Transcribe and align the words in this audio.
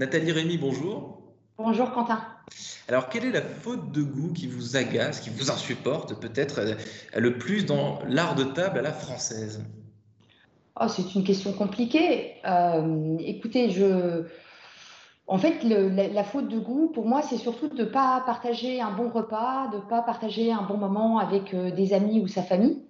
Nathalie 0.00 0.32
Rémy, 0.32 0.56
bonjour. 0.56 1.18
Bonjour 1.58 1.92
Quentin. 1.92 2.22
Alors, 2.88 3.10
quelle 3.10 3.26
est 3.26 3.32
la 3.32 3.42
faute 3.42 3.92
de 3.92 4.00
goût 4.00 4.32
qui 4.32 4.46
vous 4.46 4.78
agace, 4.78 5.20
qui 5.20 5.28
vous 5.28 5.50
insupporte 5.50 6.18
peut-être 6.18 6.60
euh, 6.60 6.74
le 7.18 7.36
plus 7.36 7.66
dans 7.66 7.98
l'art 8.08 8.34
de 8.34 8.44
table 8.44 8.78
à 8.78 8.80
la 8.80 8.94
française? 8.94 9.62
Oh, 10.80 10.88
C'est 10.88 11.14
une 11.14 11.22
question 11.22 11.52
compliquée. 11.52 12.36
Euh, 12.46 13.18
écoutez, 13.18 13.68
je... 13.68 14.24
en 15.26 15.36
fait, 15.36 15.62
la, 15.64 16.24
faute 16.24 16.48
de 16.48 16.58
goût, 16.58 16.90
pour 16.94 17.06
moi, 17.06 17.20
c'est 17.20 17.36
surtout 17.36 17.68
de 17.68 17.82
ne 17.82 17.84
pas 17.84 18.22
partager 18.24 18.80
un 18.80 18.92
bon 18.92 19.10
repas, 19.10 19.68
de 19.68 19.76
ne 19.76 19.82
pas 19.82 20.00
partager 20.00 20.50
un 20.50 20.62
bon 20.62 20.78
moment 20.78 21.18
avec 21.18 21.52
euh, 21.52 21.70
des 21.70 21.92
amis 21.92 22.20
ou 22.20 22.26
sa 22.26 22.42
famille. 22.42 22.86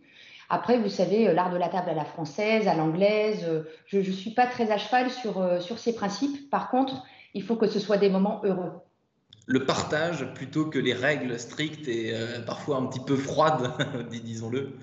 Après, 0.50 0.78
vous 0.78 0.88
savez, 0.88 1.32
l'art 1.32 1.50
de 1.50 1.56
la 1.56 1.68
table 1.68 1.90
à 1.90 1.94
la 1.94 2.04
française, 2.04 2.68
à 2.68 2.74
l'anglaise, 2.74 3.48
je 3.86 3.98
ne 3.98 4.02
suis 4.02 4.32
pas 4.32 4.46
très 4.46 4.70
à 4.70 4.78
cheval 4.78 5.08
sur, 5.10 5.62
sur 5.62 5.78
ces 5.78 5.94
principes. 5.94 6.50
Par 6.50 6.70
contre, 6.70 7.04
il 7.34 7.42
faut 7.42 7.56
que 7.56 7.68
ce 7.68 7.78
soit 7.78 7.96
des 7.96 8.10
moments 8.10 8.40
heureux 8.44 8.72
le 9.50 9.64
partage 9.64 10.32
plutôt 10.34 10.66
que 10.66 10.78
les 10.78 10.92
règles 10.92 11.36
strictes 11.36 11.88
et 11.88 12.14
euh, 12.14 12.40
parfois 12.40 12.76
un 12.76 12.86
petit 12.86 13.00
peu 13.00 13.16
froides, 13.16 13.72
disons-le. 14.10 14.76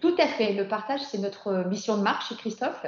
Tout 0.00 0.14
à 0.18 0.26
fait. 0.26 0.54
Le 0.54 0.66
partage, 0.66 1.00
c'est 1.02 1.18
notre 1.18 1.68
mission 1.68 1.96
de 1.96 2.02
marche 2.02 2.28
chez 2.28 2.34
Christophe. 2.34 2.84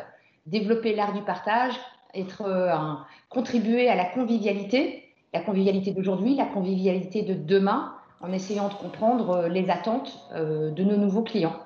Développer 0.46 0.92
l'art 0.92 1.12
du 1.12 1.22
partage, 1.22 1.74
être 2.14 2.42
euh, 2.42 2.72
un, 2.72 3.06
contribuer 3.28 3.88
à 3.88 3.94
la 3.94 4.06
convivialité, 4.06 5.04
la 5.32 5.40
convivialité 5.40 5.92
d'aujourd'hui, 5.92 6.34
la 6.34 6.46
convivialité 6.46 7.22
de 7.22 7.34
demain, 7.34 7.94
en 8.20 8.32
essayant 8.32 8.68
de 8.68 8.74
comprendre 8.74 9.30
euh, 9.30 9.48
les 9.48 9.70
attentes 9.70 10.18
de 10.34 10.82
nos 10.82 10.96
nouveaux 10.96 11.22
clients. 11.22 11.60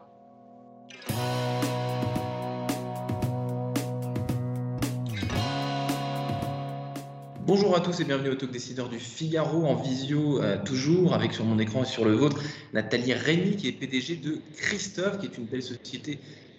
Bonjour 7.46 7.76
à 7.76 7.80
tous 7.80 8.00
et 8.00 8.04
bienvenue 8.04 8.30
au 8.30 8.36
Talk 8.36 8.50
Décideur 8.50 8.88
du 8.88 8.98
Figaro 8.98 9.66
en 9.66 9.74
visio, 9.74 10.42
euh, 10.42 10.56
toujours 10.64 11.12
avec 11.12 11.34
sur 11.34 11.44
mon 11.44 11.58
écran 11.58 11.82
et 11.82 11.86
sur 11.86 12.06
le 12.06 12.12
vôtre 12.12 12.42
Nathalie 12.72 13.12
Rémy 13.12 13.56
qui 13.56 13.68
est 13.68 13.72
PDG 13.72 14.16
de 14.16 14.40
Christophe, 14.56 15.18
qui 15.18 15.26
est 15.26 15.36
une 15.36 15.44
belle 15.44 15.62
société 15.62 16.18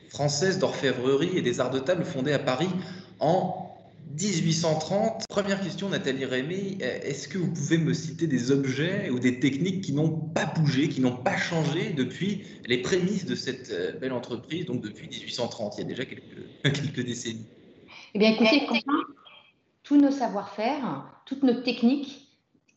française 0.10 0.60
d'orfèvrerie 0.60 1.32
et 1.36 1.42
des 1.42 1.60
arts 1.60 1.72
de 1.72 1.80
table 1.80 2.06
fondée 2.06 2.34
à 2.34 2.38
Paris 2.38 2.70
en 3.20 3.76
1830. 4.20 5.26
Première 5.28 5.60
question, 5.60 5.90
Nathalie 5.90 6.26
Rémy, 6.26 6.78
euh, 6.84 7.00
est-ce 7.02 7.30
que 7.30 7.40
vous 7.40 7.52
pouvez 7.52 7.80
me 7.80 7.96
citer 7.96 8.28
des 8.28 8.52
objets 8.52 9.10
ou 9.10 9.18
des 9.18 9.40
techniques 9.40 9.82
qui 9.82 9.92
n'ont 9.92 10.12
pas 10.12 10.46
bougé, 10.46 10.88
qui 10.88 11.02
n'ont 11.02 11.18
pas 11.18 11.36
changé 11.36 11.94
depuis 11.98 12.44
les 12.68 12.78
prémices 12.84 13.26
de 13.26 13.34
cette 13.34 13.72
euh, 13.72 13.94
belle 13.94 14.14
entreprise, 14.14 14.68
donc 14.68 14.82
depuis 14.82 15.08
1830, 15.08 15.78
il 15.78 15.82
y 15.82 15.84
a 15.84 15.88
déjà 15.88 16.06
quelques, 16.06 17.00
décennies? 17.04 17.48
Eh 18.14 18.20
bien, 18.20 18.30
écoutez, 18.30 18.68
tous 19.86 19.98
nos 19.98 20.12
savoir-faire, 20.12 21.06
toutes 21.26 21.44
nos 21.44 21.54
techniques 21.54 22.28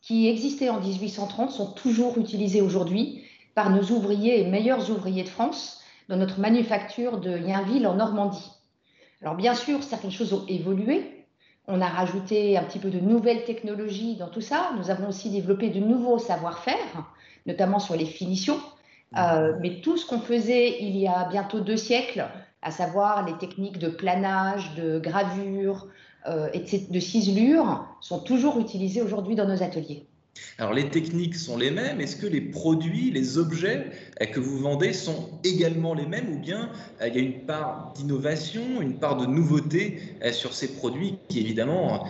qui 0.01 0.29
existaient 0.29 0.69
en 0.69 0.79
1830 0.79 1.51
sont 1.51 1.73
toujours 1.73 2.17
utilisées 2.17 2.61
aujourd'hui 2.61 3.25
par 3.55 3.71
nos 3.71 3.81
ouvriers 3.81 4.39
et 4.39 4.45
meilleurs 4.45 4.89
ouvriers 4.91 5.23
de 5.23 5.29
France 5.29 5.81
dans 6.07 6.15
notre 6.15 6.39
manufacture 6.39 7.19
de 7.19 7.37
Yainville 7.37 7.87
en 7.87 7.95
Normandie. 7.95 8.51
Alors 9.21 9.35
bien 9.35 9.55
sûr, 9.55 9.83
certaines 9.83 10.11
choses 10.11 10.33
ont 10.33 10.45
évolué. 10.47 11.25
On 11.67 11.81
a 11.81 11.87
rajouté 11.87 12.57
un 12.57 12.63
petit 12.63 12.79
peu 12.79 12.89
de 12.89 12.99
nouvelles 12.99 13.43
technologies 13.43 14.15
dans 14.15 14.29
tout 14.29 14.41
ça. 14.41 14.71
Nous 14.77 14.89
avons 14.89 15.09
aussi 15.09 15.29
développé 15.29 15.69
de 15.69 15.79
nouveaux 15.79 16.19
savoir-faire, 16.19 17.11
notamment 17.45 17.79
sur 17.79 17.95
les 17.95 18.05
finitions. 18.05 18.59
Euh, 19.17 19.53
mais 19.59 19.81
tout 19.81 19.97
ce 19.97 20.05
qu'on 20.05 20.19
faisait 20.19 20.81
il 20.81 20.95
y 20.95 21.07
a 21.07 21.27
bientôt 21.29 21.59
deux 21.59 21.77
siècles, 21.77 22.27
à 22.61 22.69
savoir 22.69 23.25
les 23.25 23.35
techniques 23.37 23.79
de 23.79 23.89
planage, 23.89 24.75
de 24.75 24.99
gravure, 24.99 25.87
et 26.53 26.59
de 26.59 26.99
ciselure 26.99 27.85
sont 28.01 28.19
toujours 28.19 28.59
utilisés 28.59 29.01
aujourd'hui 29.01 29.35
dans 29.35 29.47
nos 29.47 29.63
ateliers. 29.63 30.07
Alors 30.57 30.73
les 30.73 30.89
techniques 30.89 31.35
sont 31.35 31.57
les 31.57 31.71
mêmes, 31.71 32.01
est-ce 32.01 32.15
que 32.15 32.27
les 32.27 32.41
produits, 32.41 33.11
les 33.11 33.37
objets 33.37 33.91
euh, 34.21 34.25
que 34.25 34.39
vous 34.39 34.57
vendez 34.59 34.93
sont 34.93 35.29
également 35.43 35.93
les 35.93 36.05
mêmes 36.05 36.33
ou 36.33 36.39
bien 36.39 36.69
euh, 37.01 37.07
il 37.07 37.15
y 37.15 37.17
a 37.17 37.21
une 37.21 37.45
part 37.45 37.93
d'innovation, 37.95 38.81
une 38.81 38.99
part 38.99 39.17
de 39.17 39.25
nouveauté 39.25 40.01
sur 40.31 40.53
ces 40.53 40.73
produits 40.75 41.17
qui 41.29 41.39
évidemment 41.39 42.07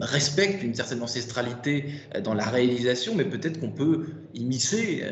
respectent 0.00 0.62
une 0.62 0.74
certaine 0.74 1.02
ancestralité 1.02 1.86
dans 2.24 2.34
la 2.34 2.44
réalisation, 2.44 3.14
mais 3.14 3.24
peut-être 3.24 3.60
qu'on 3.60 3.70
peut 3.70 4.06
immiscer 4.34 5.04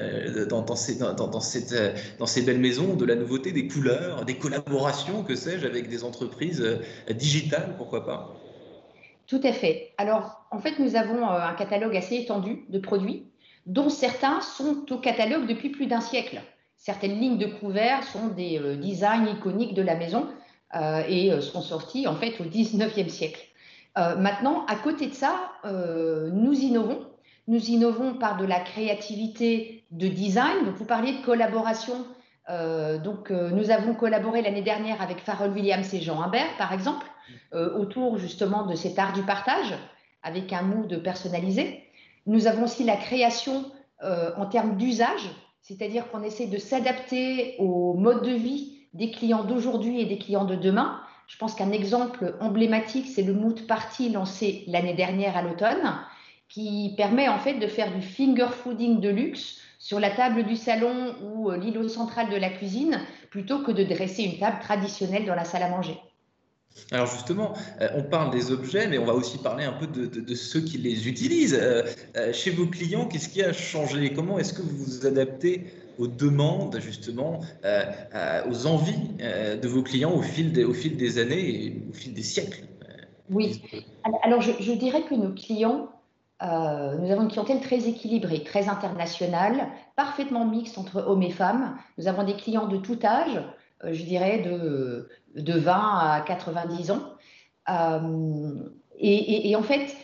dans, 0.48 0.62
dans 0.62 2.26
ces 2.26 2.42
belles 2.42 2.60
maisons 2.60 2.94
de 2.94 3.04
la 3.04 3.14
nouveauté, 3.14 3.52
des 3.52 3.66
couleurs, 3.66 4.24
des 4.24 4.36
collaborations, 4.36 5.22
que 5.22 5.34
sais-je, 5.34 5.66
avec 5.66 5.88
des 5.88 6.04
entreprises 6.04 6.64
digitales, 7.10 7.74
pourquoi 7.76 8.04
pas? 8.04 8.45
Tout 9.26 9.40
à 9.42 9.52
fait. 9.52 9.92
Alors, 9.98 10.46
en 10.50 10.58
fait, 10.58 10.78
nous 10.78 10.94
avons 10.94 11.28
euh, 11.28 11.40
un 11.40 11.54
catalogue 11.54 11.96
assez 11.96 12.16
étendu 12.16 12.64
de 12.68 12.78
produits, 12.78 13.26
dont 13.66 13.88
certains 13.88 14.40
sont 14.40 14.84
au 14.90 14.98
catalogue 14.98 15.46
depuis 15.46 15.70
plus 15.70 15.86
d'un 15.86 16.00
siècle. 16.00 16.40
Certaines 16.76 17.18
lignes 17.18 17.38
de 17.38 17.46
couverts 17.46 18.04
sont 18.04 18.28
des 18.28 18.60
euh, 18.60 18.76
designs 18.76 19.26
iconiques 19.26 19.74
de 19.74 19.82
la 19.82 19.96
maison 19.96 20.28
euh, 20.76 21.02
et 21.08 21.40
sont 21.40 21.62
sortis 21.62 22.06
en 22.06 22.14
fait 22.14 22.40
au 22.40 22.44
19e 22.44 23.08
siècle. 23.08 23.40
maintenant, 23.96 24.66
à 24.66 24.76
côté 24.76 25.06
de 25.06 25.14
ça, 25.14 25.52
nous 25.64 26.52
innovons. 26.52 27.00
Nous 27.48 27.70
innovons 27.70 28.14
par 28.14 28.36
de 28.36 28.44
la 28.44 28.60
créativité 28.60 29.84
de 29.90 30.08
design. 30.08 30.64
Donc, 30.66 30.74
vous 30.74 30.84
parliez 30.84 31.12
de 31.12 31.24
collaboration. 31.24 32.04
donc, 33.04 33.30
nous 33.30 33.70
avons 33.70 33.94
collaboré 33.94 34.42
l'année 34.42 34.62
dernière 34.62 35.00
avec 35.00 35.20
Farrell 35.20 35.52
Williams 35.52 35.94
et 35.94 36.00
Jean 36.02 36.20
Humbert, 36.20 36.56
par 36.58 36.72
exemple, 36.72 37.06
euh, 37.06 37.15
autour 37.52 38.18
justement 38.18 38.66
de 38.66 38.74
cet 38.74 38.98
art 38.98 39.12
du 39.12 39.22
partage 39.22 39.74
avec 40.22 40.52
un 40.52 40.62
mood 40.62 41.02
personnalisé. 41.02 41.82
Nous 42.26 42.48
avons 42.48 42.64
aussi 42.64 42.84
la 42.84 42.96
création 42.96 43.64
euh, 44.02 44.30
en 44.36 44.46
termes 44.46 44.76
d'usage, 44.76 45.30
c'est-à-dire 45.62 46.10
qu'on 46.10 46.22
essaie 46.22 46.46
de 46.46 46.58
s'adapter 46.58 47.54
au 47.58 47.94
mode 47.94 48.22
de 48.24 48.32
vie 48.32 48.88
des 48.92 49.10
clients 49.10 49.44
d'aujourd'hui 49.44 50.00
et 50.00 50.04
des 50.04 50.18
clients 50.18 50.44
de 50.44 50.56
demain. 50.56 51.00
Je 51.28 51.38
pense 51.38 51.54
qu'un 51.54 51.72
exemple 51.72 52.34
emblématique, 52.40 53.06
c'est 53.06 53.22
le 53.22 53.32
Mood 53.32 53.66
Party 53.66 54.10
lancé 54.10 54.64
l'année 54.66 54.94
dernière 54.94 55.36
à 55.36 55.42
l'automne, 55.42 55.98
qui 56.48 56.94
permet 56.96 57.28
en 57.28 57.38
fait 57.38 57.54
de 57.54 57.66
faire 57.66 57.94
du 57.94 58.02
finger 58.02 58.48
fooding 58.50 59.00
de 59.00 59.08
luxe 59.08 59.60
sur 59.78 60.00
la 60.00 60.10
table 60.10 60.44
du 60.44 60.56
salon 60.56 61.14
ou 61.22 61.50
euh, 61.50 61.56
l'îlot 61.56 61.88
central 61.88 62.28
de 62.30 62.36
la 62.36 62.50
cuisine, 62.50 63.00
plutôt 63.30 63.62
que 63.62 63.70
de 63.70 63.84
dresser 63.84 64.24
une 64.24 64.38
table 64.38 64.58
traditionnelle 64.60 65.26
dans 65.26 65.34
la 65.34 65.44
salle 65.44 65.62
à 65.62 65.68
manger. 65.68 65.96
Alors 66.92 67.06
justement, 67.06 67.54
euh, 67.80 67.88
on 67.96 68.02
parle 68.02 68.30
des 68.30 68.52
objets, 68.52 68.86
mais 68.86 68.98
on 68.98 69.04
va 69.04 69.14
aussi 69.14 69.38
parler 69.38 69.64
un 69.64 69.72
peu 69.72 69.86
de, 69.86 70.34
ceux 70.34 70.60
qui 70.60 70.78
les 70.78 71.08
utilisent. 71.08 71.58
Euh, 71.60 71.82
euh, 72.16 72.32
chez 72.32 72.50
vos 72.50 72.66
clients, 72.66 73.06
qu'est-ce 73.06 73.28
qui 73.28 73.42
a 73.42 73.52
changé? 73.52 74.12
Comment 74.12 74.38
est-ce 74.38 74.52
que 74.52 74.62
vous 74.62 74.76
vous 74.76 75.06
adaptez 75.06 75.66
aux 75.98 76.06
demandes, 76.06 76.78
justement, 76.78 77.40
aux 77.64 78.66
envies 78.66 79.08
de 79.18 79.66
vos 79.66 79.82
clients 79.82 80.12
au 80.12 80.20
fil 80.20 80.52
des, 80.52 80.62
au 80.62 80.74
fil 80.74 80.96
des 80.96 81.18
années 81.18 81.64
et 81.64 81.82
au 81.88 81.92
fil 81.94 82.12
des 82.12 82.22
siècles? 82.22 82.64
Oui. 83.30 83.62
Alors 84.22 84.42
je, 84.42 84.72
dirais 84.72 85.02
que 85.08 85.14
nos 85.14 85.32
clients, 85.32 85.88
nous 86.42 87.10
avons 87.10 87.22
une 87.22 87.30
clientèle 87.30 87.60
très 87.60 87.88
équilibrée, 87.88 88.44
très 88.44 88.68
internationale, 88.68 89.68
parfaitement 89.96 90.44
mixte 90.44 90.76
entre 90.76 90.98
hommes 90.98 91.22
et 91.22 91.30
femmes. 91.30 91.78
Nous 91.96 92.08
avons 92.08 92.24
des 92.24 92.36
clients 92.36 92.66
de 92.66 92.76
tout 92.76 92.98
âge. 93.02 93.40
Euh, 93.84 93.92
je 93.92 94.04
dirais, 94.04 94.38
de, 94.38 95.08
de 95.34 95.58
20 95.58 95.72
à 95.72 96.20
90 96.26 96.90
ans. 96.92 97.02
Euh, 97.68 98.70
et, 98.98 99.54
en 99.54 99.62
fait, 99.62 99.94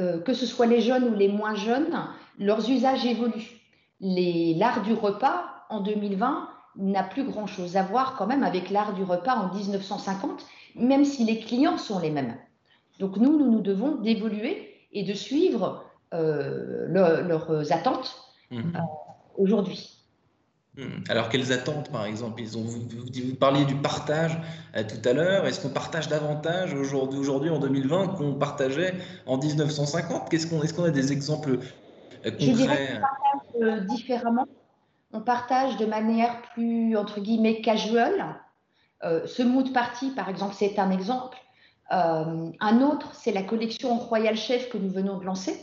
euh, 0.00 0.20
que 0.20 0.34
ce 0.34 0.44
soit 0.44 0.66
les 0.66 0.80
jeunes 0.82 1.04
ou 1.04 1.14
les 1.14 1.28
moins 1.28 1.54
jeunes, 1.54 2.06
leurs 2.38 2.68
usages 2.68 3.06
évoluent. 3.06 3.60
L'art 4.00 4.82
du 4.82 4.92
repas 4.92 5.44
en 5.70 5.80
2020 5.80 6.48
n'a 6.76 7.02
plus 7.02 7.24
grand-chose 7.24 7.76
à 7.76 7.82
voir 7.82 8.16
quand 8.16 8.26
même 8.26 8.42
avec 8.42 8.70
l'art 8.70 8.94
du 8.94 9.04
repas 9.04 9.36
en 9.36 9.54
1950, 9.54 10.44
même 10.74 11.04
si 11.04 11.24
les 11.24 11.38
clients 11.38 11.78
sont 11.78 12.00
les 12.00 12.10
mêmes. 12.10 12.36
Donc 12.98 13.16
nous, 13.16 13.38
nous 13.38 13.50
nous 13.50 13.60
devons 13.60 13.96
d'évoluer 13.96 14.74
et 14.92 15.04
de 15.04 15.14
suivre 15.14 15.84
leurs 16.12 17.72
attentes 17.72 18.16
mmh. 18.50 18.72
aujourd'hui. 19.38 20.01
Hmm. 20.76 21.04
Alors, 21.10 21.28
quelles 21.28 21.52
attentes, 21.52 21.90
par 21.90 22.06
exemple? 22.06 22.40
Ils 22.40 22.56
ont, 22.56 22.62
vous, 22.62 22.80
vous, 22.80 23.34
parliez 23.34 23.66
du 23.66 23.74
partage 23.74 24.38
euh, 24.74 24.82
tout 24.82 25.06
à 25.06 25.12
l'heure. 25.12 25.46
Est-ce 25.46 25.60
qu'on 25.60 25.68
partage 25.68 26.08
davantage 26.08 26.72
aujourd'hui, 26.72 27.18
aujourd'hui 27.18 27.50
en 27.50 27.58
2020 27.58 28.08
qu'on 28.16 28.34
partageait 28.34 28.94
en 29.26 29.36
1950 29.36 30.30
Qu'est-ce 30.30 30.46
qu'on, 30.46 30.62
Est-ce 30.62 30.72
qu'on 30.72 30.84
a 30.84 30.90
des 30.90 31.12
exemples 31.12 31.58
euh, 32.24 32.30
concrets 32.30 32.38
Je 32.40 32.52
dirais 32.52 32.88
qu'on 32.94 33.00
partage 33.00 33.62
euh, 33.62 33.80
différemment. 33.80 34.46
On 35.12 35.20
partage 35.20 35.76
de 35.76 35.84
manière 35.84 36.40
plus, 36.54 36.96
entre 36.96 37.20
guillemets, 37.20 37.60
casual. 37.60 38.40
ce 39.02 39.42
mood 39.42 39.74
party, 39.74 40.12
par 40.12 40.30
exemple, 40.30 40.54
c'est 40.58 40.78
un 40.78 40.90
exemple. 40.90 41.36
un 41.90 42.80
autre, 42.80 43.14
c'est 43.14 43.32
la 43.32 43.42
collection 43.42 43.98
Royal 43.98 44.36
Chef 44.38 44.70
que 44.70 44.78
nous 44.78 44.88
venons 44.88 45.18
de 45.18 45.24
lancer, 45.26 45.54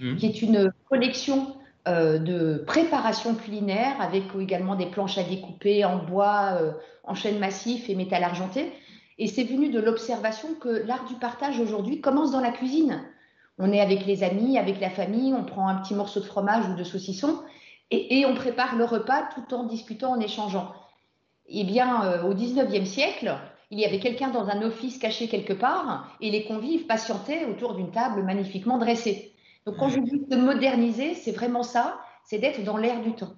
hmm. 0.00 0.16
qui 0.16 0.26
est 0.26 0.42
une 0.42 0.72
collection 0.88 1.54
euh, 1.54 1.67
de 1.88 2.64
préparation 2.66 3.34
culinaire 3.34 4.00
avec 4.00 4.24
également 4.38 4.74
des 4.74 4.86
planches 4.86 5.18
à 5.18 5.22
découper 5.22 5.84
en 5.84 5.96
bois, 5.98 6.58
euh, 6.60 6.72
en 7.04 7.14
chêne 7.14 7.38
massif 7.38 7.88
et 7.88 7.94
métal 7.94 8.24
argenté. 8.24 8.72
Et 9.18 9.26
c'est 9.26 9.44
venu 9.44 9.70
de 9.70 9.80
l'observation 9.80 10.54
que 10.60 10.68
l'art 10.86 11.04
du 11.06 11.14
partage 11.14 11.58
aujourd'hui 11.58 12.00
commence 12.00 12.30
dans 12.30 12.40
la 12.40 12.52
cuisine. 12.52 13.02
On 13.58 13.72
est 13.72 13.80
avec 13.80 14.06
les 14.06 14.22
amis, 14.22 14.58
avec 14.58 14.80
la 14.80 14.90
famille, 14.90 15.34
on 15.34 15.44
prend 15.44 15.68
un 15.68 15.76
petit 15.76 15.94
morceau 15.94 16.20
de 16.20 16.24
fromage 16.24 16.68
ou 16.68 16.74
de 16.74 16.84
saucisson 16.84 17.40
et, 17.90 18.26
on 18.26 18.34
prépare 18.34 18.76
le 18.76 18.84
repas 18.84 19.28
tout 19.34 19.54
en 19.54 19.64
discutant, 19.64 20.12
en 20.12 20.20
échangeant. 20.20 20.72
Eh 21.46 21.64
bien, 21.64 22.04
euh, 22.04 22.22
au 22.24 22.34
19e 22.34 22.84
siècle, 22.84 23.34
il 23.70 23.80
y 23.80 23.86
avait 23.86 23.98
quelqu'un 23.98 24.28
dans 24.28 24.48
un 24.48 24.62
office 24.62 24.98
caché 24.98 25.28
quelque 25.28 25.54
part 25.54 26.14
et 26.20 26.30
les 26.30 26.44
convives 26.44 26.86
patientaient 26.86 27.46
autour 27.46 27.74
d'une 27.74 27.90
table 27.90 28.22
magnifiquement 28.22 28.78
dressée. 28.78 29.32
Donc, 29.68 29.76
quand 29.76 29.90
je 29.90 30.00
dis 30.00 30.24
de 30.26 30.36
moderniser, 30.36 31.14
c'est 31.14 31.32
vraiment 31.32 31.62
ça, 31.62 32.00
c'est 32.24 32.38
d'être 32.38 32.64
dans 32.64 32.78
l'air 32.78 33.02
du 33.02 33.12
temps. 33.12 33.34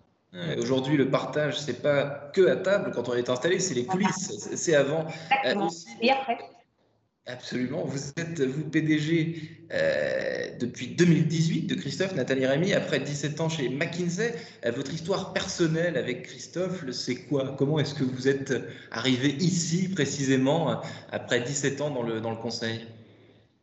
Aujourd'hui, 0.58 0.96
le 0.96 1.10
partage, 1.10 1.58
c'est 1.58 1.82
pas 1.82 2.30
que 2.32 2.46
à 2.46 2.54
table 2.54 2.92
quand 2.94 3.08
on 3.08 3.14
est 3.14 3.28
installé, 3.28 3.58
c'est 3.58 3.74
les 3.74 3.84
coulisses, 3.84 4.48
c'est 4.54 4.76
avant. 4.76 5.06
Euh, 5.44 5.68
et 6.00 6.12
après. 6.12 6.38
Absolument. 7.26 7.82
Vous 7.84 8.10
êtes, 8.16 8.40
vous, 8.40 8.62
PDG 8.62 9.42
euh, 9.72 10.56
depuis 10.60 10.94
2018 10.94 11.62
de 11.62 11.74
Christophe, 11.74 12.14
Nathalie 12.14 12.46
Rémy, 12.46 12.74
après 12.74 13.00
17 13.00 13.40
ans 13.40 13.48
chez 13.48 13.68
McKinsey. 13.68 14.32
Euh, 14.64 14.70
votre 14.70 14.94
histoire 14.94 15.32
personnelle 15.32 15.96
avec 15.96 16.22
Christophe, 16.28 16.88
c'est 16.92 17.24
quoi? 17.24 17.56
Comment 17.58 17.80
est-ce 17.80 17.94
que 17.94 18.04
vous 18.04 18.28
êtes 18.28 18.54
arrivé 18.92 19.30
ici 19.40 19.88
précisément 19.88 20.80
après 21.10 21.40
17 21.40 21.80
ans 21.80 21.90
dans 21.90 22.04
le, 22.04 22.20
dans 22.20 22.30
le 22.30 22.36
conseil? 22.36 22.86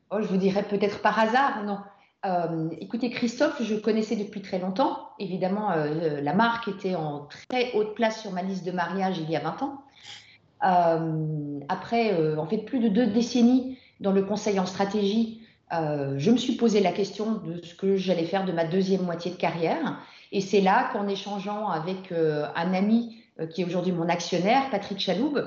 Oh, 0.09 0.17
Je 0.21 0.27
vous 0.27 0.37
dirais 0.37 0.63
peut-être 0.63 1.01
par 1.01 1.17
hasard, 1.17 1.63
non 1.63 1.77
euh, 2.25 2.69
écoutez, 2.79 3.09
Christophe, 3.09 3.61
je 3.61 3.75
connaissais 3.75 4.15
depuis 4.15 4.41
très 4.41 4.59
longtemps. 4.59 5.09
Évidemment, 5.19 5.71
euh, 5.71 6.21
la 6.21 6.33
marque 6.33 6.67
était 6.67 6.95
en 6.95 7.27
très 7.49 7.71
haute 7.73 7.93
place 7.95 8.21
sur 8.21 8.31
ma 8.31 8.41
liste 8.41 8.65
de 8.65 8.71
mariage 8.71 9.17
il 9.19 9.29
y 9.29 9.35
a 9.35 9.39
20 9.39 9.61
ans. 9.63 9.81
Euh, 10.65 11.59
après, 11.69 12.35
en 12.37 12.47
fait, 12.47 12.59
plus 12.59 12.79
de 12.79 12.87
deux 12.87 13.07
décennies 13.07 13.77
dans 13.99 14.11
le 14.11 14.23
conseil 14.23 14.59
en 14.59 14.65
stratégie, 14.65 15.41
je 15.71 16.31
me 16.31 16.37
suis 16.37 16.53
posé 16.53 16.79
la 16.79 16.91
question 16.91 17.33
de 17.33 17.61
ce 17.63 17.75
que 17.75 17.97
j'allais 17.97 18.25
faire 18.25 18.45
de 18.45 18.51
ma 18.51 18.63
deuxième 18.63 19.03
moitié 19.03 19.31
de 19.31 19.35
carrière. 19.35 19.99
Et 20.31 20.41
c'est 20.41 20.61
là 20.61 20.89
qu'en 20.91 21.07
échangeant 21.07 21.69
avec 21.69 22.11
un 22.11 22.73
ami 22.73 23.21
qui 23.51 23.61
est 23.61 23.65
aujourd'hui 23.65 23.91
mon 23.91 24.09
actionnaire, 24.09 24.69
Patrick 24.71 24.99
Chaloub, 24.99 25.39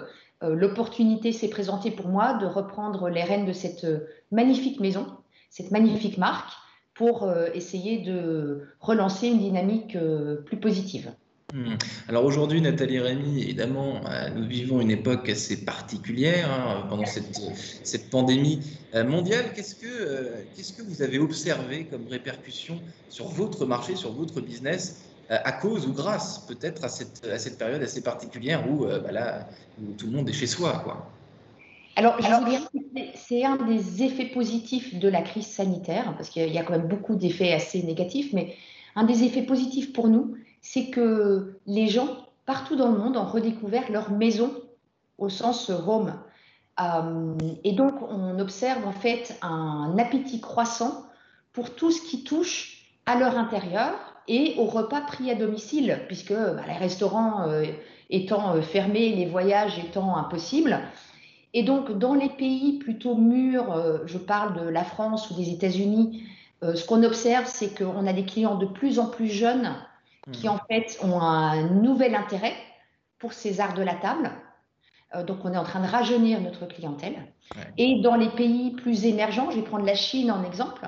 l'opportunité 0.42 1.32
s'est 1.32 1.48
présentée 1.48 1.90
pour 1.90 2.08
moi 2.08 2.34
de 2.34 2.46
reprendre 2.46 3.08
les 3.08 3.24
rênes 3.24 3.46
de 3.46 3.52
cette 3.52 3.86
magnifique 4.30 4.78
maison 4.78 5.06
cette 5.50 5.72
magnifique 5.72 6.16
marque 6.16 6.52
pour 7.00 7.22
euh, 7.22 7.48
essayer 7.54 7.96
de 7.96 8.60
relancer 8.78 9.28
une 9.28 9.38
dynamique 9.38 9.96
euh, 9.96 10.36
plus 10.42 10.58
positive. 10.58 11.10
Hmm. 11.54 11.76
Alors 12.08 12.26
aujourd'hui, 12.26 12.60
Nathalie 12.60 13.00
Rémy, 13.00 13.40
évidemment, 13.40 14.02
euh, 14.06 14.28
nous 14.36 14.46
vivons 14.46 14.82
une 14.82 14.90
époque 14.90 15.26
assez 15.30 15.64
particulière 15.64 16.52
hein, 16.52 16.84
pendant 16.90 17.06
cette, 17.06 17.40
cette, 17.84 18.10
pandémie 18.10 18.60
mondiale. 19.06 19.46
Qu'est-ce 19.54 19.76
que, 19.76 20.44
qu'est-ce 20.54 20.74
que 20.74 20.82
vous 20.82 21.00
avez 21.00 21.18
observé 21.18 21.86
comme 21.86 22.06
répercussion 22.06 22.78
sur 23.08 23.28
votre 23.28 23.64
marché, 23.64 23.96
sur 23.96 24.12
votre 24.12 24.42
business, 24.42 25.06
à 25.30 25.52
cause 25.52 25.86
ou 25.86 25.94
grâce 25.94 26.40
peut-être 26.40 26.84
à 26.84 26.90
cette, 26.90 27.24
à 27.24 27.38
cette 27.38 27.56
période 27.56 27.82
assez 27.82 28.02
particulière 28.02 28.70
où, 28.70 28.84
bah 28.84 29.10
là, 29.10 29.48
tout 29.96 30.06
le 30.06 30.12
monde 30.12 30.28
est 30.28 30.34
chez 30.34 30.48
soi 30.48 30.82
quoi? 30.84 31.10
Alors, 32.00 32.16
que 32.16 32.22
c'est 33.14 33.44
un 33.44 33.56
des 33.56 34.02
effets 34.02 34.24
positifs 34.24 34.98
de 34.98 35.08
la 35.08 35.20
crise 35.20 35.46
sanitaire, 35.46 36.14
parce 36.16 36.30
qu'il 36.30 36.50
y 36.50 36.58
a 36.58 36.62
quand 36.62 36.72
même 36.72 36.88
beaucoup 36.88 37.14
d'effets 37.14 37.52
assez 37.52 37.82
négatifs, 37.82 38.32
mais 38.32 38.54
un 38.96 39.04
des 39.04 39.22
effets 39.24 39.42
positifs 39.42 39.92
pour 39.92 40.08
nous, 40.08 40.34
c'est 40.62 40.88
que 40.88 41.58
les 41.66 41.88
gens 41.88 42.08
partout 42.46 42.74
dans 42.74 42.90
le 42.90 42.98
monde 42.98 43.18
ont 43.18 43.24
redécouvert 43.24 43.92
leur 43.92 44.10
maison 44.10 44.50
au 45.18 45.28
sens 45.28 45.68
home. 45.68 46.14
Euh, 46.80 47.34
et 47.64 47.72
donc, 47.72 47.94
on 48.02 48.38
observe 48.38 48.86
en 48.86 48.92
fait 48.92 49.38
un 49.42 49.94
appétit 49.98 50.40
croissant 50.40 51.04
pour 51.52 51.74
tout 51.74 51.90
ce 51.90 52.00
qui 52.00 52.24
touche 52.24 52.86
à 53.04 53.18
leur 53.18 53.36
intérieur 53.36 53.92
et 54.26 54.54
aux 54.56 54.64
repas 54.64 55.02
pris 55.02 55.30
à 55.30 55.34
domicile, 55.34 56.00
puisque 56.06 56.32
bah, 56.32 56.62
les 56.66 56.78
restaurants 56.78 57.48
euh, 57.48 57.64
étant 58.08 58.54
euh, 58.54 58.62
fermés, 58.62 59.14
les 59.14 59.26
voyages 59.26 59.78
étant 59.78 60.16
impossibles, 60.16 60.80
et 61.52 61.62
donc, 61.62 61.90
dans 61.98 62.14
les 62.14 62.28
pays 62.28 62.78
plutôt 62.78 63.16
mûrs, 63.16 63.72
euh, 63.72 63.98
je 64.06 64.18
parle 64.18 64.64
de 64.64 64.68
la 64.68 64.84
France 64.84 65.30
ou 65.30 65.34
des 65.34 65.50
États-Unis, 65.50 66.22
euh, 66.62 66.74
ce 66.74 66.86
qu'on 66.86 67.02
observe, 67.02 67.46
c'est 67.46 67.76
qu'on 67.76 68.06
a 68.06 68.12
des 68.12 68.24
clients 68.24 68.56
de 68.56 68.66
plus 68.66 68.98
en 68.98 69.06
plus 69.06 69.28
jeunes 69.28 69.74
qui, 70.32 70.46
hmm. 70.46 70.52
en 70.52 70.58
fait, 70.68 70.98
ont 71.02 71.20
un 71.20 71.62
nouvel 71.68 72.14
intérêt 72.14 72.54
pour 73.18 73.32
ces 73.32 73.60
arts 73.60 73.74
de 73.74 73.82
la 73.82 73.94
table. 73.94 74.30
Euh, 75.14 75.24
donc, 75.24 75.38
on 75.44 75.52
est 75.52 75.56
en 75.56 75.64
train 75.64 75.80
de 75.80 75.88
rajeunir 75.88 76.40
notre 76.40 76.66
clientèle. 76.66 77.16
Et 77.78 78.00
dans 78.00 78.14
les 78.14 78.28
pays 78.28 78.70
plus 78.70 79.06
émergents, 79.06 79.50
je 79.50 79.56
vais 79.56 79.62
prendre 79.62 79.84
la 79.84 79.96
Chine 79.96 80.30
en 80.30 80.44
exemple, 80.44 80.86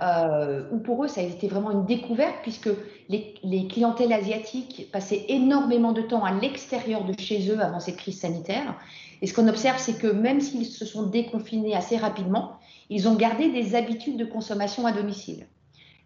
où 0.00 0.78
pour 0.78 1.04
eux, 1.04 1.08
ça 1.08 1.20
a 1.20 1.24
été 1.24 1.48
vraiment 1.48 1.70
une 1.70 1.86
découverte, 1.86 2.36
puisque 2.42 2.70
les, 3.08 3.34
les 3.42 3.66
clientèles 3.68 4.12
asiatiques 4.12 4.88
passaient 4.92 5.24
énormément 5.28 5.92
de 5.92 6.02
temps 6.02 6.24
à 6.24 6.32
l'extérieur 6.32 7.04
de 7.04 7.14
chez 7.18 7.50
eux 7.50 7.60
avant 7.60 7.80
cette 7.80 7.96
crise 7.96 8.20
sanitaire. 8.20 8.74
Et 9.22 9.26
ce 9.26 9.34
qu'on 9.34 9.48
observe, 9.48 9.78
c'est 9.78 9.98
que 9.98 10.06
même 10.06 10.40
s'ils 10.40 10.66
se 10.66 10.84
sont 10.84 11.04
déconfinés 11.04 11.74
assez 11.74 11.96
rapidement, 11.96 12.58
ils 12.90 13.08
ont 13.08 13.14
gardé 13.14 13.50
des 13.50 13.74
habitudes 13.74 14.16
de 14.16 14.24
consommation 14.24 14.86
à 14.86 14.92
domicile. 14.92 15.46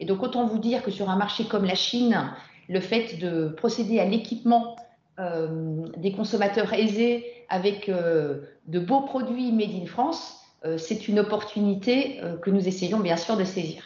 Et 0.00 0.04
donc, 0.04 0.22
autant 0.22 0.46
vous 0.46 0.58
dire 0.58 0.82
que 0.82 0.90
sur 0.90 1.10
un 1.10 1.16
marché 1.16 1.44
comme 1.44 1.64
la 1.64 1.74
Chine, 1.74 2.30
le 2.68 2.80
fait 2.80 3.18
de 3.18 3.48
procéder 3.48 3.98
à 3.98 4.04
l'équipement 4.04 4.76
euh, 5.18 5.86
des 5.96 6.12
consommateurs 6.12 6.72
aisés 6.72 7.24
avec 7.48 7.88
euh, 7.88 8.42
de 8.66 8.78
beaux 8.78 9.00
produits 9.00 9.50
made 9.50 9.74
in 9.74 9.86
France, 9.86 10.36
euh, 10.36 10.47
c'est 10.76 11.08
une 11.08 11.18
opportunité 11.20 12.20
que 12.42 12.50
nous 12.50 12.66
essayons 12.66 13.00
bien 13.00 13.16
sûr 13.16 13.36
de 13.36 13.44
saisir. 13.44 13.82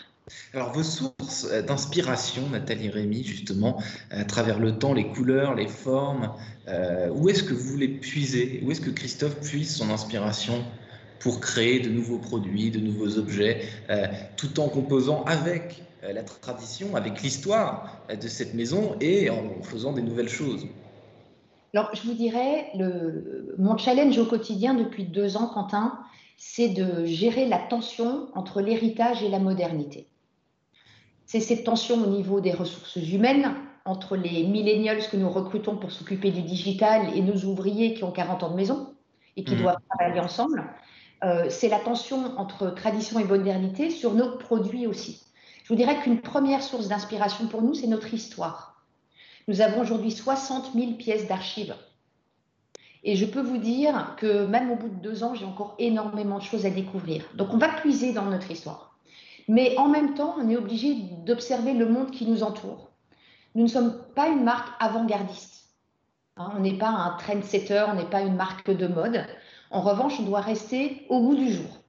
Alors, 0.55 0.73
vos 0.73 0.83
sources 0.83 1.51
d'inspiration, 1.67 2.49
Nathalie 2.51 2.91
Rémy, 2.91 3.25
justement, 3.25 3.83
à 4.11 4.25
travers 4.25 4.59
le 4.59 4.79
temps, 4.79 4.95
les 4.95 5.09
couleurs, 5.09 5.55
les 5.55 5.67
formes, 5.67 6.33
euh, 6.69 7.09
où 7.11 7.29
est-ce 7.29 7.43
que 7.43 7.55
vous 7.55 7.77
les 7.77 7.89
puisez? 7.89 8.63
Où 8.65 8.71
est-ce 8.71 8.81
que 8.81 8.91
Christophe 8.91 9.41
puise 9.41 9.75
son 9.75 9.91
inspiration 9.91 10.65
pour 11.19 11.41
créer 11.41 11.81
de 11.81 11.89
nouveaux 11.89 12.19
produits, 12.19 12.71
de 12.71 12.79
nouveaux 12.79 13.19
objets, 13.19 13.63
euh, 13.91 14.07
tout 14.37 14.61
en 14.61 14.69
composant 14.69 15.25
avec 15.25 15.83
euh, 16.05 16.13
la 16.13 16.23
tradition, 16.23 16.95
avec 16.95 17.23
l'histoire 17.23 17.99
de 18.09 18.29
cette 18.29 18.55
maison 18.55 18.97
et 19.01 19.29
en 19.29 19.63
faisant 19.63 19.93
des 19.93 20.03
nouvelles 20.03 20.29
choses? 20.29 20.67
Alors, 21.75 21.91
je 21.95 22.03
vous 22.03 22.15
dirais, 22.15 22.67
le, 22.77 23.55
mon 23.59 23.77
challenge 23.77 24.19
au 24.19 24.27
quotidien 24.27 24.75
depuis 24.75 25.05
deux 25.05 25.37
ans, 25.37 25.49
Quentin, 25.49 25.99
c'est 26.37 26.69
de 26.69 27.05
gérer 27.05 27.47
la 27.47 27.59
tension 27.59 28.29
entre 28.35 28.61
l'héritage 28.61 29.23
et 29.23 29.29
la 29.29 29.39
modernité. 29.39 30.09
C'est 31.27 31.41
cette 31.41 31.65
tension 31.65 32.03
au 32.03 32.07
niveau 32.07 32.41
des 32.41 32.53
ressources 32.53 32.97
humaines, 32.97 33.55
entre 33.85 34.17
les 34.17 34.45
millennials 34.45 35.09
que 35.09 35.17
nous 35.17 35.31
recrutons 35.31 35.77
pour 35.77 35.91
s'occuper 35.91 36.31
du 36.31 36.43
digital 36.43 37.17
et 37.17 37.21
nos 37.21 37.45
ouvriers 37.45 37.95
qui 37.95 38.05
ont 38.05 38.13
40 38.13 38.43
ans 38.45 38.51
de 38.51 38.57
maison 38.57 38.95
et 39.37 39.45
qui 39.45 39.55
mmh. 39.55 39.63
doivent 39.63 39.81
travailler 39.89 40.21
ensemble. 40.21 40.65
Euh, 41.25 41.47
c'est 41.49 41.69
la 41.69 41.79
tension 41.79 42.39
entre 42.39 42.71
tradition 42.75 43.19
et 43.19 43.25
modernité 43.25 43.91
sur 43.91 44.15
nos 44.15 44.37
produits 44.39 44.87
aussi. 44.87 45.23
Je 45.63 45.69
vous 45.69 45.77
dirais 45.77 46.01
qu'une 46.03 46.21
première 46.21 46.63
source 46.63 46.89
d'inspiration 46.89 47.47
pour 47.47 47.63
nous, 47.63 47.75
c'est 47.75 47.87
notre 47.87 48.13
histoire. 48.13 48.85
Nous 49.49 49.61
avons 49.61 49.81
aujourd'hui 49.81 50.11
60 50.11 50.73
000 50.75 50.93
pièces 50.93 51.27
d'archives. 51.27 51.75
Et 53.05 53.17
je 53.17 53.27
peux 53.27 53.41
vous 53.41 53.59
dire 53.59 54.15
que 54.17 54.47
même 54.47 54.71
au 54.71 54.77
bout 54.77 54.89
de 54.89 55.03
deux 55.03 55.25
ans, 55.25 55.35
j'ai 55.35 55.45
encore 55.45 55.75
énormément 55.79 56.39
de 56.39 56.45
choses 56.45 56.67
à 56.67 56.71
découvrir. 56.71 57.25
Donc 57.35 57.49
on 57.53 57.59
va 57.59 57.69
puiser 57.69 58.13
dans 58.13 58.27
notre 58.27 58.51
histoire. 58.51 58.97
Mais 59.49 59.77
en 59.77 59.89
même 59.89 60.15
temps, 60.15 60.37
on 60.39 60.49
est 60.49 60.57
obligé 60.57 60.95
d'observer 61.27 61.73
le 61.73 61.89
monde 61.89 62.13
qui 62.13 62.27
nous 62.27 62.45
entoure. 62.45 62.91
Nous 63.55 63.65
ne 63.65 63.69
sommes 63.69 64.03
pas 64.15 64.29
une 64.29 64.45
marque 64.45 64.69
avant-gardiste. 64.79 65.65
Hein, 66.37 66.53
on 66.57 66.61
n'est 66.61 66.79
pas 66.79 66.89
un 66.89 67.17
trendsetter, 67.17 67.85
on 67.89 67.95
n'est 67.95 68.09
pas 68.09 68.23
une 68.23 68.37
marque 68.37 68.71
de 68.71 68.87
mode. 68.87 69.27
En 69.71 69.81
revanche, 69.81 70.19
on 70.21 70.23
doit 70.23 70.41
rester 70.41 71.05
au 71.09 71.21
bout 71.21 71.35
du 71.35 71.53
jour. 71.53 71.83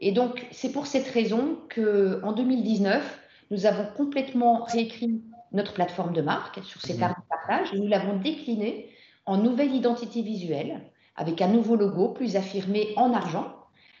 Et 0.00 0.10
donc, 0.10 0.46
c'est 0.50 0.72
pour 0.72 0.86
cette 0.86 1.06
raison 1.08 1.58
qu'en 1.72 2.32
2019, 2.32 3.20
nous 3.50 3.66
avons 3.66 3.86
complètement 3.96 4.64
réécrit 4.64 5.22
notre 5.52 5.74
plateforme 5.74 6.12
de 6.12 6.22
marque 6.22 6.60
sur 6.64 6.80
cet 6.80 6.98
mmh. 6.98 7.02
art 7.02 7.10
de 7.10 7.28
partage 7.28 7.74
et 7.74 7.78
nous 7.78 7.86
l'avons 7.86 8.16
déclinée 8.16 8.88
en 9.26 9.36
nouvelle 9.36 9.74
identité 9.74 10.22
visuelle 10.22 10.80
avec 11.16 11.40
un 11.42 11.48
nouveau 11.48 11.76
logo 11.76 12.08
plus 12.08 12.36
affirmé 12.36 12.92
en 12.96 13.12
argent, 13.12 13.54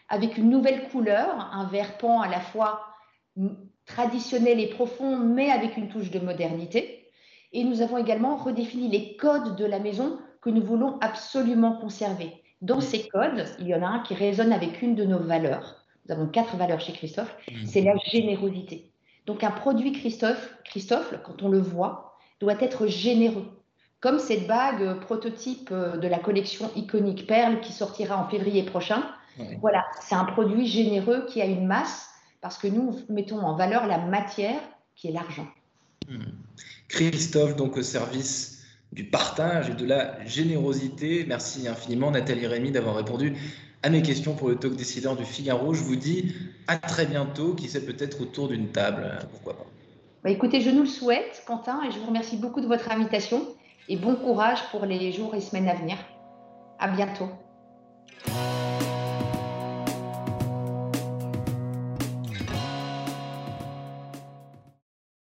avec 0.08 0.36
une 0.36 0.50
nouvelle 0.50 0.88
couleur, 0.88 1.50
un 1.52 1.66
vert 1.66 1.98
pan 1.98 2.20
à 2.20 2.28
la 2.28 2.40
fois 2.40 2.82
traditionnel 3.86 4.60
et 4.60 4.68
profond, 4.68 5.16
mais 5.16 5.50
avec 5.50 5.76
une 5.76 5.88
touche 5.88 6.10
de 6.10 6.18
modernité. 6.18 7.06
Et 7.52 7.64
nous 7.64 7.82
avons 7.82 7.98
également 7.98 8.36
redéfini 8.36 8.88
les 8.88 9.16
codes 9.16 9.56
de 9.56 9.64
la 9.64 9.78
maison 9.78 10.18
que 10.40 10.50
nous 10.50 10.62
voulons 10.62 10.98
absolument 11.00 11.76
conserver. 11.76 12.32
Dans 12.60 12.80
ces 12.80 13.08
codes, 13.08 13.44
il 13.58 13.68
y 13.68 13.74
en 13.74 13.82
a 13.82 13.86
un 13.86 14.00
qui 14.00 14.14
résonne 14.14 14.52
avec 14.52 14.82
une 14.82 14.94
de 14.94 15.04
nos 15.04 15.18
valeurs. 15.18 15.84
Nous 16.06 16.14
avons 16.14 16.26
quatre 16.26 16.56
valeurs 16.56 16.80
chez 16.80 16.92
Christophe. 16.92 17.34
Mmh. 17.50 17.66
C'est 17.66 17.82
la 17.82 17.96
générosité. 18.10 18.90
Donc 19.26 19.44
un 19.44 19.50
produit 19.50 19.92
Christophe, 19.92 20.56
Christophe, 20.64 21.14
quand 21.24 21.42
on 21.42 21.48
le 21.48 21.60
voit, 21.60 22.16
doit 22.40 22.60
être 22.60 22.86
généreux. 22.86 23.61
Comme 24.02 24.18
cette 24.18 24.46
bague 24.46 24.98
prototype 25.00 25.72
de 25.72 26.08
la 26.08 26.18
collection 26.18 26.70
iconique 26.76 27.26
Perle 27.26 27.60
qui 27.60 27.72
sortira 27.72 28.18
en 28.18 28.28
février 28.28 28.64
prochain. 28.64 29.02
Voilà, 29.60 29.86
c'est 30.02 30.16
un 30.16 30.24
produit 30.24 30.66
généreux 30.66 31.24
qui 31.26 31.40
a 31.40 31.46
une 31.46 31.66
masse 31.66 32.10
parce 32.42 32.58
que 32.58 32.66
nous 32.66 32.98
mettons 33.08 33.38
en 33.38 33.56
valeur 33.56 33.86
la 33.86 33.98
matière 33.98 34.60
qui 34.94 35.08
est 35.08 35.12
l'argent. 35.12 35.46
Hmm. 36.08 36.32
Christophe, 36.88 37.56
donc 37.56 37.76
au 37.76 37.82
service 37.82 38.64
du 38.92 39.04
partage 39.04 39.70
et 39.70 39.74
de 39.74 39.86
la 39.86 40.22
générosité. 40.26 41.24
Merci 41.26 41.66
infiniment 41.66 42.10
Nathalie 42.10 42.46
Rémy 42.46 42.72
d'avoir 42.72 42.96
répondu 42.96 43.36
à 43.82 43.88
mes 43.88 44.02
questions 44.02 44.34
pour 44.34 44.48
le 44.48 44.56
talk 44.56 44.74
décideur 44.74 45.16
du 45.16 45.24
Figaro. 45.24 45.72
Je 45.72 45.82
vous 45.82 45.96
dis 45.96 46.34
à 46.66 46.76
très 46.76 47.06
bientôt, 47.06 47.54
qui 47.54 47.68
sait 47.68 47.86
peut-être 47.86 48.20
autour 48.20 48.48
d'une 48.48 48.68
table, 48.68 49.18
pourquoi 49.30 49.56
pas. 49.56 49.66
Bah 50.24 50.30
écoutez, 50.30 50.60
je 50.60 50.70
nous 50.70 50.82
le 50.82 50.88
souhaite, 50.88 51.42
Quentin, 51.46 51.80
et 51.84 51.90
je 51.90 51.98
vous 51.98 52.06
remercie 52.06 52.36
beaucoup 52.36 52.60
de 52.60 52.66
votre 52.66 52.90
invitation 52.90 53.46
et 53.88 53.96
bon 53.96 54.14
courage 54.16 54.62
pour 54.70 54.86
les 54.86 55.12
jours 55.12 55.34
et 55.34 55.40
semaines 55.40 55.68
à 55.68 55.74
venir. 55.74 55.96
À 56.78 56.88
bientôt. 56.88 57.28